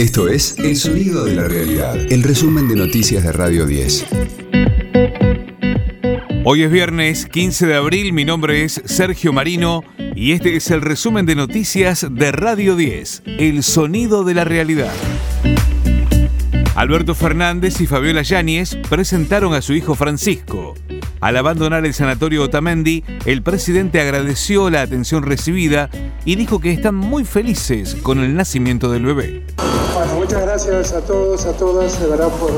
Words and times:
Esto 0.00 0.28
es 0.28 0.54
El 0.56 0.76
Sonido 0.76 1.26
de 1.26 1.34
la 1.34 1.46
Realidad, 1.46 1.94
el 1.94 2.22
resumen 2.22 2.68
de 2.68 2.74
noticias 2.74 3.22
de 3.22 3.32
Radio 3.32 3.66
10. 3.66 4.06
Hoy 6.42 6.62
es 6.62 6.70
viernes 6.70 7.26
15 7.26 7.66
de 7.66 7.74
abril, 7.74 8.14
mi 8.14 8.24
nombre 8.24 8.64
es 8.64 8.80
Sergio 8.86 9.34
Marino 9.34 9.84
y 10.14 10.32
este 10.32 10.56
es 10.56 10.70
el 10.70 10.80
resumen 10.80 11.26
de 11.26 11.34
noticias 11.34 12.06
de 12.10 12.32
Radio 12.32 12.76
10, 12.76 13.24
El 13.26 13.62
Sonido 13.62 14.24
de 14.24 14.32
la 14.32 14.44
Realidad. 14.44 14.90
Alberto 16.74 17.14
Fernández 17.14 17.78
y 17.82 17.86
Fabiola 17.86 18.22
Yáñez 18.22 18.76
presentaron 18.88 19.52
a 19.52 19.60
su 19.60 19.74
hijo 19.74 19.96
Francisco. 19.96 20.76
Al 21.20 21.36
abandonar 21.36 21.84
el 21.84 21.92
sanatorio 21.92 22.44
Otamendi, 22.44 23.04
el 23.26 23.42
presidente 23.42 24.00
agradeció 24.00 24.70
la 24.70 24.80
atención 24.80 25.24
recibida 25.24 25.90
y 26.24 26.36
dijo 26.36 26.58
que 26.58 26.72
están 26.72 26.94
muy 26.94 27.26
felices 27.26 27.96
con 27.96 28.20
el 28.20 28.34
nacimiento 28.34 28.90
del 28.90 29.04
bebé. 29.04 29.44
Muchas 30.30 30.46
gracias 30.46 30.92
a 30.92 31.00
todos, 31.00 31.44
a 31.44 31.52
todas, 31.54 32.00
de 32.00 32.06
verdad, 32.06 32.28
por, 32.28 32.52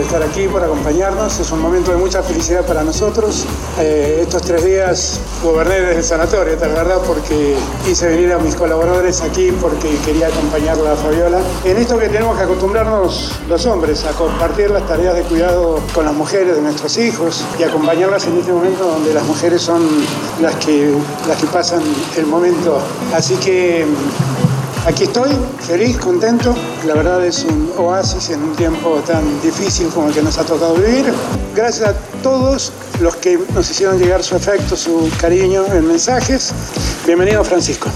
estar 0.00 0.22
aquí, 0.22 0.48
por 0.48 0.64
acompañarnos. 0.64 1.38
Es 1.38 1.52
un 1.52 1.60
momento 1.60 1.90
de 1.90 1.98
mucha 1.98 2.22
felicidad 2.22 2.64
para 2.64 2.82
nosotros. 2.82 3.44
Eh, 3.78 4.20
estos 4.22 4.40
tres 4.40 4.64
días 4.64 5.20
goberné 5.44 5.82
desde 5.82 5.96
el 5.98 6.02
sanatorio, 6.02 6.56
de 6.56 6.66
verdad, 6.66 6.96
porque 7.06 7.56
quise 7.84 8.08
venir 8.08 8.32
a 8.32 8.38
mis 8.38 8.54
colaboradores 8.54 9.20
aquí 9.20 9.52
porque 9.60 9.94
quería 10.06 10.28
acompañarla 10.28 10.92
a 10.92 10.96
Fabiola. 10.96 11.42
En 11.66 11.76
esto 11.76 11.98
que 11.98 12.08
tenemos 12.08 12.38
que 12.38 12.44
acostumbrarnos 12.44 13.32
los 13.46 13.66
hombres, 13.66 14.06
a 14.06 14.12
compartir 14.12 14.70
las 14.70 14.88
tareas 14.88 15.16
de 15.16 15.24
cuidado 15.24 15.78
con 15.92 16.06
las 16.06 16.14
mujeres 16.14 16.56
de 16.56 16.62
nuestros 16.62 16.96
hijos 16.96 17.44
y 17.58 17.64
acompañarlas 17.64 18.26
en 18.28 18.38
este 18.38 18.50
momento 18.50 18.86
donde 18.86 19.12
las 19.12 19.24
mujeres 19.24 19.60
son 19.60 19.82
las 20.40 20.56
que, 20.56 20.90
las 21.28 21.36
que 21.36 21.46
pasan 21.48 21.82
el 22.16 22.24
momento. 22.24 22.78
Así 23.12 23.34
que 23.36 23.84
Aquí 24.86 25.04
estoy, 25.04 25.30
feliz, 25.60 25.98
contento. 25.98 26.56
La 26.86 26.94
verdad 26.94 27.24
es 27.24 27.44
un 27.44 27.70
oasis 27.76 28.30
en 28.30 28.42
un 28.42 28.56
tiempo 28.56 29.02
tan 29.06 29.40
difícil 29.42 29.88
como 29.88 30.08
el 30.08 30.14
que 30.14 30.22
nos 30.22 30.38
ha 30.38 30.44
tocado 30.44 30.74
vivir. 30.74 31.12
Gracias 31.54 31.90
a 31.90 31.94
todos 32.22 32.72
los 33.00 33.14
que 33.16 33.38
nos 33.54 33.70
hicieron 33.70 33.98
llegar 33.98 34.22
su 34.22 34.36
afecto, 34.36 34.76
su 34.76 35.10
cariño 35.20 35.66
en 35.66 35.86
mensajes. 35.86 36.54
Bienvenido 37.06 37.44
Francisco. 37.44 37.90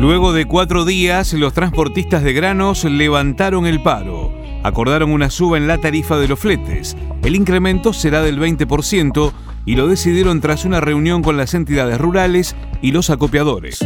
Luego 0.00 0.32
de 0.32 0.46
cuatro 0.46 0.86
días, 0.86 1.34
los 1.34 1.52
transportistas 1.52 2.22
de 2.22 2.32
granos 2.32 2.84
levantaron 2.84 3.66
el 3.66 3.82
paro. 3.82 4.19
Acordaron 4.62 5.10
una 5.12 5.30
suba 5.30 5.56
en 5.56 5.66
la 5.66 5.78
tarifa 5.78 6.18
de 6.18 6.28
los 6.28 6.38
fletes. 6.38 6.96
El 7.22 7.34
incremento 7.34 7.92
será 7.92 8.22
del 8.22 8.38
20% 8.38 9.32
y 9.66 9.76
lo 9.76 9.86
decidieron 9.88 10.40
tras 10.40 10.64
una 10.64 10.80
reunión 10.80 11.22
con 11.22 11.36
las 11.36 11.54
entidades 11.54 11.98
rurales 11.98 12.56
y 12.82 12.92
los 12.92 13.10
acopiadores. 13.10 13.80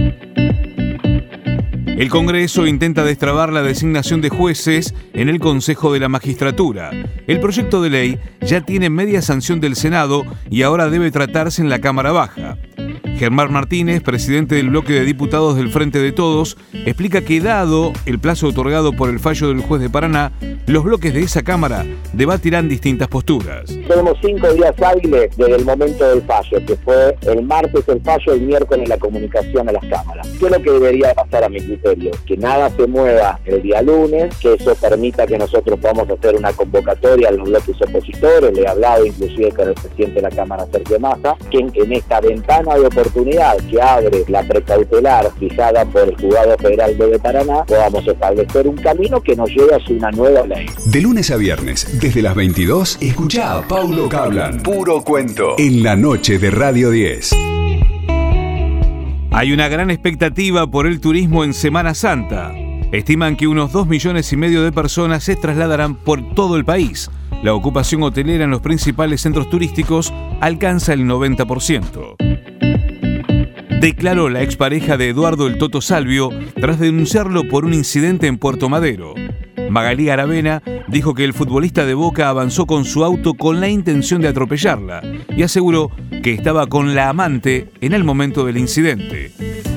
El 1.97 2.09
Congreso 2.09 2.67
intenta 2.67 3.05
destrabar 3.05 3.53
la 3.53 3.63
designación 3.63 4.21
de 4.21 4.29
jueces 4.29 4.95
en 5.13 5.29
el 5.29 5.39
Consejo 5.39 5.93
de 5.93 6.01
la 6.01 6.09
Magistratura. 6.09 6.91
El 7.29 7.39
proyecto 7.39 7.81
de 7.81 7.91
ley 7.91 8.19
ya 8.41 8.63
tiene 8.63 8.91
media 8.91 9.23
sanción 9.23 9.61
del 9.61 9.77
Senado 9.77 10.25
y 10.51 10.63
ahora 10.63 10.91
debe 10.91 11.13
tratarse 11.13 11.63
en 11.63 11.69
la 11.69 11.81
Cámara 11.81 12.11
Baja. 12.11 12.57
Germán 13.17 13.53
Martínez, 13.53 14.03
presidente 14.03 14.57
del 14.57 14.71
bloque 14.71 14.93
de 14.93 15.05
diputados 15.05 15.57
del 15.57 15.71
Frente 15.71 15.99
de 15.99 16.13
Todos, 16.13 16.57
explica 16.73 17.21
que 17.21 17.41
dado 17.41 17.93
el 18.07 18.19
plazo 18.19 18.49
otorgado 18.49 18.93
por 18.93 19.09
el 19.09 19.21
fallo 19.21 19.49
del 19.49 19.61
juez 19.61 19.81
de 19.81 19.91
Paraná, 19.91 20.33
los 20.67 20.85
bloques 20.85 21.13
de 21.13 21.21
esa 21.21 21.43
Cámara 21.43 21.85
debatirán 22.13 22.69
distintas 22.69 23.09
posturas. 23.09 23.67
Tenemos 23.67 24.19
cinco 24.23 24.53
días 24.53 24.75
hábiles 24.83 25.37
desde 25.37 25.57
el 25.57 25.65
momento 25.65 26.09
del 26.09 26.23
fallo, 26.23 26.65
que 26.67 26.77
fue 26.77 27.17
el 27.23 27.43
martes 27.43 27.87
el 27.89 28.01
fallo, 28.01 28.33
el 28.33 28.41
miércoles 28.43 28.89
la 28.89 28.99
comunicación 28.99 29.69
a 29.69 29.73
las 29.73 29.85
cámaras. 29.87 30.27
¿Qué 30.39 30.47
es 30.47 30.53
lo 30.53 30.63
que 30.63 30.71
debería 30.71 31.15
pasar 31.15 31.45
a 31.45 31.49
mi 31.49 31.61
criterio? 31.61 32.11
Que 32.27 32.37
nada 32.37 32.71
se 32.71 32.87
mueva 32.87 33.39
el 33.45 33.63
día 33.63 33.83
lunes, 33.83 34.35
que 34.37 34.55
eso 34.55 34.75
permita 34.75 35.27
que 35.27 35.39
nosotros 35.39 35.79
podamos 35.79 36.09
hacer 36.11 36.35
una 36.35 36.53
convocatoria 36.53 37.29
a 37.29 37.33
los 37.33 37.49
bloques 37.49 37.77
opositores. 37.81 38.53
Le 38.55 38.63
he 38.63 38.69
hablado 38.69 39.05
inclusive 39.07 39.53
con 39.53 39.69
el 39.69 39.75
presidente 39.75 40.15
de 40.15 40.23
la 40.23 40.31
Cámara, 40.31 40.67
Sergio 40.73 40.99
Massa, 41.01 41.37
que 41.51 41.59
en, 41.59 41.93
esta 41.93 42.21
ventana 42.21 42.75
de 42.75 42.89
oportunidad 43.05 43.57
que 43.71 43.81
abre 43.81 44.25
la 44.29 44.43
precautelar 44.43 45.31
fijada 45.39 45.85
por 45.85 46.09
el 46.09 46.17
juzgado 46.17 46.57
federal 46.59 46.97
de 46.97 47.19
Paraná, 47.19 47.65
podamos 47.65 48.07
establecer 48.07 48.67
un 48.67 48.77
camino 48.77 49.21
que 49.21 49.37
nos 49.37 49.49
lleve 49.51 49.75
hacia 49.75 49.97
una 49.97 50.11
nueva 50.11 50.47
ley. 50.47 50.67
De 50.87 51.01
lunes 51.01 51.31
a 51.31 51.37
viernes, 51.37 52.01
desde 52.01 52.23
las 52.23 52.35
22, 52.35 52.99
escucha 53.01 53.59
a 53.59 53.69
Paulo 53.69 54.09
Cablan. 54.09 54.63
Puro 54.63 55.03
cuento. 55.03 55.57
En 55.59 55.83
la 55.83 55.97
noche 55.97 56.39
de 56.39 56.51
Radio 56.51 56.91
10. 56.91 57.33
Hay 59.33 59.53
una 59.53 59.69
gran 59.69 59.91
expectativa 59.91 60.67
por 60.67 60.87
el 60.87 61.01
turismo 61.01 61.45
en 61.45 61.55
Semana 61.55 61.95
Santa. 61.95 62.53
Estiman 62.93 63.37
que 63.37 63.49
unos 63.49 63.73
2 63.73 63.89
millones 63.89 64.33
y 64.33 64.37
medio 64.37 64.63
de 64.63 64.71
personas 64.71 65.25
se 65.25 65.35
trasladarán 65.35 65.97
por 65.97 66.35
todo 66.35 66.57
el 66.57 66.65
país. 66.65 67.11
La 67.43 67.53
ocupación 67.53 68.03
hotelera 68.05 68.45
en 68.45 68.51
los 68.51 68.61
principales 68.61 69.21
centros 69.21 69.51
turísticos 69.51 70.15
alcanza 70.41 70.93
el 70.93 71.05
90%. 71.05 72.34
Declaró 73.81 74.29
la 74.29 74.43
expareja 74.43 74.97
de 74.97 75.09
Eduardo 75.09 75.47
el 75.47 75.59
Toto 75.59 75.81
Salvio 75.81 76.31
tras 76.61 76.79
denunciarlo 76.79 77.49
por 77.49 77.65
un 77.65 77.75
incidente 77.75 78.27
en 78.27 78.39
Puerto 78.39 78.69
Madero. 78.69 79.15
Magalí 79.69 80.09
Aravena 80.09 80.63
dijo 80.89 81.15
que 81.15 81.25
el 81.25 81.35
futbolista 81.35 81.85
de 81.85 81.95
Boca 81.95 82.29
avanzó 82.29 82.67
con 82.67 82.85
su 82.85 83.05
auto 83.05 83.35
con 83.35 83.61
la 83.61 83.69
intención 83.69 84.23
de 84.23 84.29
atropellarla 84.29 85.03
y 85.37 85.43
aseguró 85.43 85.91
que 86.23 86.33
estaba 86.33 86.67
con 86.67 86.95
la 86.95 87.09
amante 87.09 87.71
en 87.81 87.93
el 87.93 88.05
momento 88.05 88.45
del 88.47 88.57
incidente. 88.57 89.33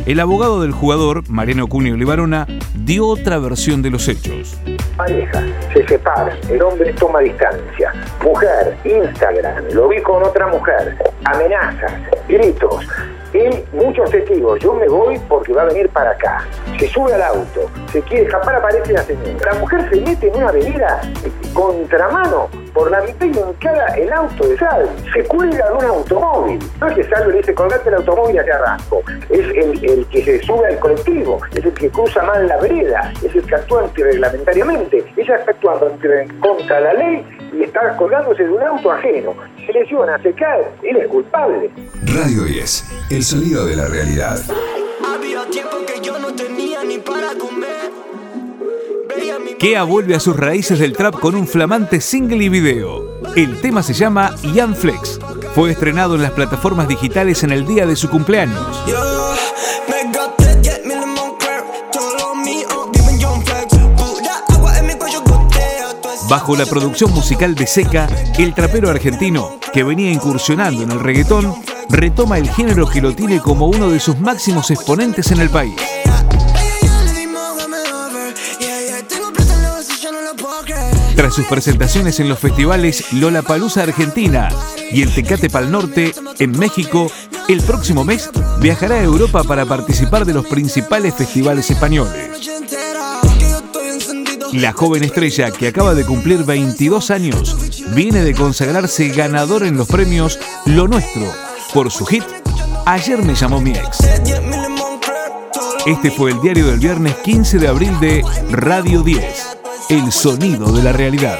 El 0.05 0.21
abogado 0.21 0.61
del 0.61 0.71
jugador, 0.71 1.29
Mariano 1.29 1.67
Cunio 1.67 1.97
Libarona, 1.97 2.47
dio 2.75 3.07
otra 3.07 3.39
versión 3.39 3.81
de 3.81 3.89
los 3.89 4.07
hechos. 4.07 4.57
Pareja, 4.95 5.43
se 5.73 5.85
separan, 5.85 6.37
el 6.49 6.61
hombre 6.61 6.93
toma 6.93 7.19
distancia. 7.19 7.86
Mujer, 8.23 8.77
Instagram, 8.83 9.65
lo 9.71 9.87
vi 9.87 10.01
con 10.01 10.23
otra 10.23 10.47
mujer, 10.47 10.97
amenazas, 11.25 11.93
gritos, 12.27 12.85
y 13.33 13.75
muchos 13.75 14.09
testigos, 14.09 14.59
yo 14.59 14.73
me 14.73 14.87
voy 14.87 15.19
porque 15.27 15.53
va 15.53 15.63
a 15.63 15.65
venir 15.65 15.89
para 15.89 16.11
acá. 16.11 16.45
Se 16.79 16.87
sube 16.87 17.13
al 17.13 17.21
auto, 17.21 17.69
se 17.91 18.01
quiere 18.03 18.23
escapar, 18.23 18.55
aparece 18.55 18.93
la 18.93 19.03
señora. 19.03 19.51
La 19.51 19.59
mujer 19.59 19.89
se 19.89 20.01
mete 20.01 20.27
en 20.27 20.35
una 20.35 20.49
avenida 20.49 21.01
contramano, 21.53 22.49
por 22.73 22.91
la 22.91 23.01
mitad 23.01 23.25
y 23.25 23.37
encala 23.37 23.85
el 23.95 24.13
auto 24.13 24.47
de 24.47 24.57
Sal. 24.57 24.87
Se 25.11 25.23
cuelga 25.25 25.67
de 25.67 25.73
un 25.73 25.85
automóvil. 25.85 26.59
No 26.79 26.87
es 26.87 26.93
que 26.93 27.03
Sal 27.05 27.27
le 27.29 27.37
dice, 27.37 27.53
colgate 27.53 27.89
el 27.89 27.95
automóvil 27.95 28.35
y 28.35 28.39
hacia 28.39 28.55
arranco. 28.55 29.01
Es 29.29 29.39
el, 29.39 30.05
que 30.11 30.23
se 30.23 30.43
sube 30.43 30.67
al 30.67 30.79
colectivo, 30.79 31.39
es 31.53 31.65
el 31.65 31.73
que 31.73 31.89
cruza 31.89 32.21
mal 32.21 32.47
la 32.47 32.57
vereda, 32.57 33.11
es 33.23 33.35
el 33.35 33.43
que 33.45 33.55
actúa 33.55 33.83
antirreglamentariamente. 33.83 35.03
Ella 35.17 35.35
está 35.35 35.51
actuando 35.51 35.91
contra 36.39 36.79
la 36.79 36.93
ley 36.93 37.25
y 37.57 37.63
está 37.63 37.95
colgándose 37.97 38.43
de 38.43 38.51
un 38.51 38.61
auto 38.61 38.91
ajeno. 38.91 39.33
Se 39.65 39.73
lesiona, 39.73 40.21
se 40.21 40.33
cae, 40.33 40.67
él 40.83 40.97
es 40.97 41.07
culpable. 41.07 41.69
Radio 42.05 42.43
10, 42.43 42.85
el 43.11 43.23
sonido 43.23 43.65
de 43.65 43.75
la 43.75 43.87
realidad. 43.87 44.39
Había 45.05 45.45
tiempo 45.49 45.77
que 45.85 46.01
yo 46.01 46.17
no 46.19 46.33
tenía 46.33 46.83
ni 46.83 46.97
para 46.99 47.33
comer. 47.37 47.91
Kea 49.59 49.83
vuelve 49.83 50.15
a 50.15 50.19
sus 50.19 50.37
raíces 50.37 50.77
del 50.79 50.93
trap 50.93 51.19
con 51.19 51.35
un 51.35 51.47
flamante 51.47 51.99
single 51.99 52.43
y 52.43 52.49
video. 52.49 53.19
El 53.35 53.59
tema 53.59 53.81
se 53.81 53.93
llama 53.93 54.35
Young 54.53 54.75
Flex. 54.75 55.19
Fue 55.55 55.71
estrenado 55.71 56.15
en 56.15 56.21
las 56.21 56.31
plataformas 56.31 56.87
digitales 56.87 57.43
en 57.43 57.51
el 57.51 57.65
día 57.65 57.87
de 57.87 57.95
su 57.95 58.09
cumpleaños. 58.09 58.83
Bajo 66.29 66.57
la 66.57 66.65
producción 66.65 67.13
musical 67.13 67.55
de 67.55 67.65
Seca, 67.65 68.07
el 68.37 68.53
trapero 68.53 68.89
argentino, 68.89 69.59
que 69.71 69.83
venía 69.83 70.11
incursionando 70.11 70.83
en 70.83 70.91
el 70.91 70.99
reggaetón, 70.99 71.55
retoma 71.89 72.37
el 72.37 72.49
género 72.49 72.85
que 72.85 73.01
lo 73.01 73.15
tiene 73.15 73.39
como 73.39 73.67
uno 73.67 73.89
de 73.89 74.01
sus 74.01 74.19
máximos 74.19 74.69
exponentes 74.69 75.31
en 75.31 75.39
el 75.39 75.49
país. 75.49 75.75
Tras 81.15 81.33
sus 81.33 81.45
presentaciones 81.45 82.19
en 82.19 82.27
los 82.27 82.39
festivales 82.39 83.13
Lola 83.13 83.41
Palusa 83.41 83.83
Argentina 83.83 84.49
y 84.91 85.03
el 85.03 85.13
Tecate 85.15 85.49
Pal 85.49 85.71
Norte 85.71 86.13
en 86.39 86.51
México, 86.59 87.09
el 87.47 87.61
próximo 87.61 88.03
mes 88.03 88.29
viajará 88.59 88.95
a 88.95 89.03
Europa 89.03 89.43
para 89.43 89.65
participar 89.65 90.25
de 90.25 90.33
los 90.33 90.45
principales 90.45 91.15
festivales 91.15 91.71
españoles. 91.71 92.56
La 94.53 94.73
joven 94.73 95.03
estrella, 95.03 95.51
que 95.51 95.67
acaba 95.67 95.93
de 95.93 96.05
cumplir 96.05 96.43
22 96.43 97.11
años, 97.11 97.55
viene 97.93 98.23
de 98.23 98.33
consagrarse 98.33 99.09
ganador 99.09 99.63
en 99.63 99.77
los 99.77 99.87
premios 99.87 100.39
Lo 100.65 100.87
Nuestro 100.87 101.25
por 101.73 101.91
su 101.91 102.05
hit 102.05 102.23
Ayer 102.85 103.21
me 103.21 103.35
llamó 103.35 103.59
mi 103.59 103.71
ex. 103.71 103.99
Este 105.85 106.09
fue 106.09 106.31
el 106.31 106.41
diario 106.41 106.67
del 106.67 106.79
viernes 106.79 107.15
15 107.17 107.59
de 107.59 107.67
abril 107.67 107.99
de 107.99 108.23
Radio 108.49 109.03
10, 109.03 109.57
el 109.89 110.11
sonido 110.11 110.71
de 110.71 110.83
la 110.83 110.93
realidad. 110.93 111.37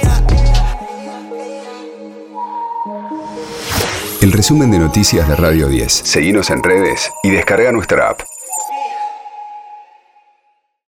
El 4.20 4.32
resumen 4.34 4.72
de 4.72 4.80
noticias 4.80 5.28
de 5.28 5.36
Radio 5.38 5.70
10. 5.70 5.92
Seguimos 5.92 6.50
en 6.50 6.62
redes 6.62 7.12
y 7.24 7.30
descarga 7.30 7.72
nuestra 7.72 8.10
app. 8.10 8.37